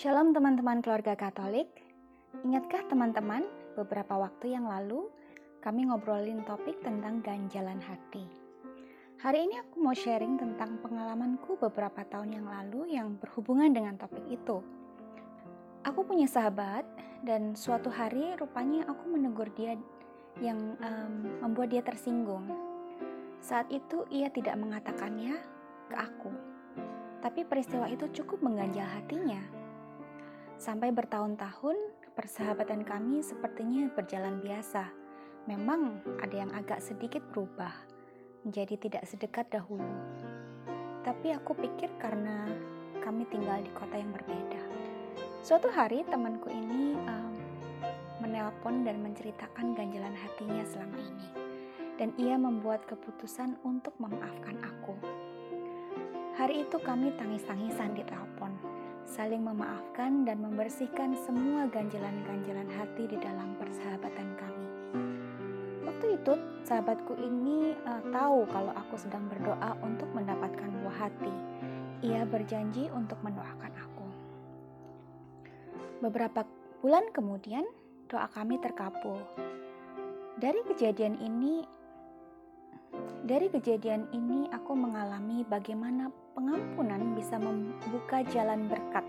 [0.00, 1.68] Shalom teman-teman keluarga Katolik.
[2.40, 3.44] Ingatkah teman-teman,
[3.76, 5.12] beberapa waktu yang lalu
[5.60, 8.24] kami ngobrolin topik tentang ganjalan hati.
[9.20, 14.24] Hari ini aku mau sharing tentang pengalamanku beberapa tahun yang lalu yang berhubungan dengan topik
[14.32, 14.64] itu.
[15.84, 16.88] Aku punya sahabat
[17.20, 19.76] dan suatu hari rupanya aku menegur dia
[20.40, 22.48] yang um, membuat dia tersinggung.
[23.44, 25.36] Saat itu ia tidak mengatakannya
[25.92, 26.32] ke aku,
[27.20, 29.59] tapi peristiwa itu cukup mengganjal hatinya.
[30.60, 31.72] Sampai bertahun-tahun,
[32.12, 34.92] persahabatan kami sepertinya berjalan biasa.
[35.48, 37.72] Memang ada yang agak sedikit berubah,
[38.44, 39.88] menjadi tidak sedekat dahulu.
[41.00, 42.44] Tapi aku pikir karena
[43.00, 44.60] kami tinggal di kota yang berbeda.
[45.40, 47.40] Suatu hari temanku ini um,
[48.20, 51.28] menelpon dan menceritakan ganjalan hatinya selama ini.
[51.96, 54.92] Dan ia membuat keputusan untuk memaafkan aku.
[56.36, 58.30] Hari itu kami tangis-tangisan di telepon
[59.10, 64.66] saling memaafkan dan membersihkan semua ganjalan-ganjalan hati di dalam persahabatan kami.
[65.82, 71.34] Waktu itu, sahabatku ini uh, tahu kalau aku sedang berdoa untuk mendapatkan buah hati.
[72.06, 74.06] Ia berjanji untuk mendoakan aku.
[76.06, 76.46] Beberapa
[76.78, 77.66] bulan kemudian,
[78.06, 79.18] doa kami terkabul.
[80.38, 81.66] Dari kejadian ini,
[83.20, 89.04] dari kejadian ini aku mengalami bagaimana pengampunan bisa membuka jalan berkat.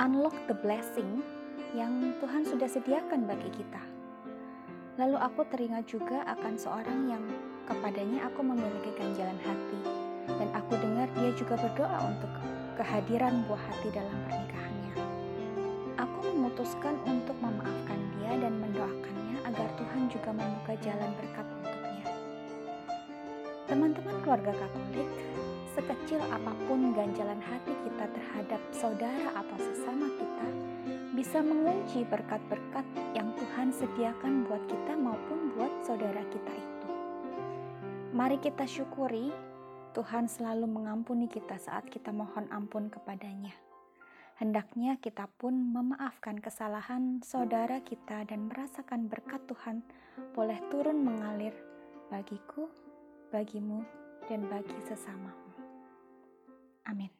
[0.00, 1.20] Unlock the blessing
[1.76, 3.82] yang Tuhan sudah sediakan bagi kita.
[4.96, 7.24] Lalu aku teringat juga akan seorang yang
[7.68, 9.80] kepadanya aku memiliki ganjalan hati.
[10.24, 12.32] Dan aku dengar dia juga berdoa untuk
[12.80, 14.94] kehadiran buah hati dalam pernikahannya.
[16.00, 21.63] Aku memutuskan untuk memaafkan dia dan mendoakannya agar Tuhan juga membuka jalan berkat.
[23.64, 25.08] Teman-teman keluarga Katolik,
[25.72, 30.48] sekecil apa pun ganjalan hati kita terhadap saudara atau sesama kita,
[31.16, 32.84] bisa mengunci berkat-berkat
[33.16, 36.88] yang Tuhan sediakan buat kita maupun buat saudara kita itu.
[38.12, 39.32] Mari kita syukuri
[39.96, 43.56] Tuhan selalu mengampuni kita saat kita mohon ampun kepadanya.
[44.36, 49.80] Hendaknya kita pun memaafkan kesalahan saudara kita dan merasakan berkat Tuhan
[50.36, 51.56] boleh turun mengalir
[52.12, 52.66] bagiku
[53.34, 53.82] bagimu,
[54.30, 55.58] dan bagi sesamamu.
[56.86, 57.14] Amin.